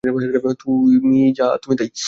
তুমি 0.61 1.19
যা 1.37 1.47
তুমি 1.63 1.75
তাই! 1.77 1.89